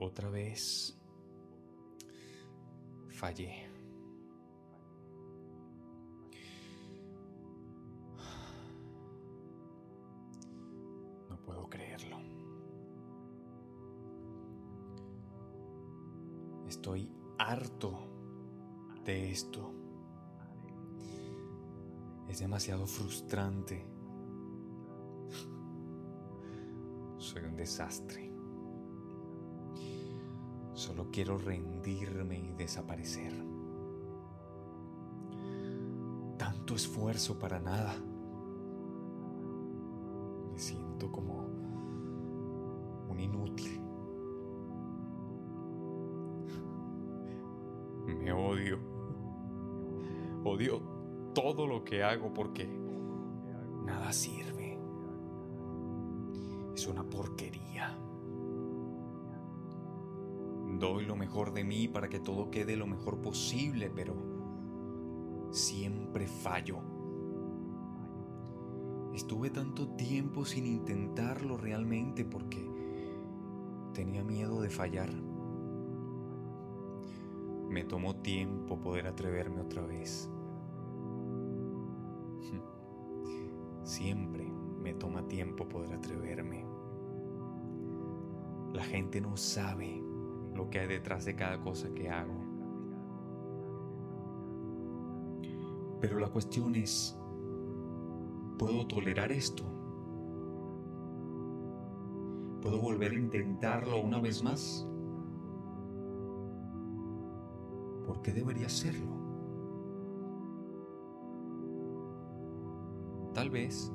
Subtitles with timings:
[0.00, 0.96] Otra vez
[3.08, 3.68] fallé.
[11.28, 12.16] No puedo creerlo.
[16.68, 17.98] Estoy harto
[19.04, 19.72] de esto.
[22.28, 23.84] Es demasiado frustrante.
[27.18, 28.27] Soy un desastre.
[30.78, 33.32] Solo quiero rendirme y desaparecer.
[36.36, 37.96] Tanto esfuerzo para nada.
[40.52, 41.48] Me siento como
[43.08, 43.80] un inútil.
[48.06, 48.78] Me odio.
[50.44, 50.80] Odio
[51.34, 52.68] todo lo que hago porque
[53.84, 54.78] nada sirve.
[56.72, 57.98] Es una porquería.
[60.78, 64.14] Doy lo mejor de mí para que todo quede lo mejor posible, pero
[65.50, 66.78] siempre fallo.
[69.12, 72.64] Estuve tanto tiempo sin intentarlo realmente porque
[73.92, 75.10] tenía miedo de fallar.
[77.68, 80.30] Me tomó tiempo poder atreverme otra vez.
[83.82, 84.48] Siempre
[84.80, 86.64] me toma tiempo poder atreverme.
[88.72, 90.07] La gente no sabe
[90.58, 92.34] lo que hay detrás de cada cosa que hago.
[96.00, 97.16] Pero la cuestión es,
[98.58, 99.62] ¿puedo tolerar esto?
[102.60, 104.84] ¿Puedo volver a intentarlo una vez más?
[108.04, 109.16] ¿Por qué debería hacerlo?
[113.32, 113.92] Tal vez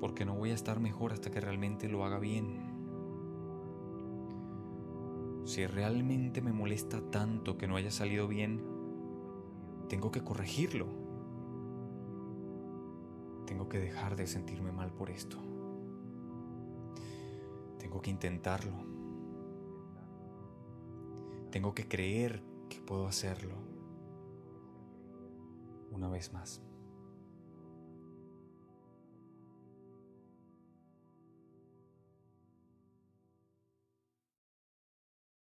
[0.00, 2.75] porque no voy a estar mejor hasta que realmente lo haga bien.
[5.46, 8.60] Si realmente me molesta tanto que no haya salido bien,
[9.88, 10.88] tengo que corregirlo.
[13.46, 15.38] Tengo que dejar de sentirme mal por esto.
[17.78, 18.72] Tengo que intentarlo.
[21.52, 23.54] Tengo que creer que puedo hacerlo.
[25.92, 26.60] Una vez más.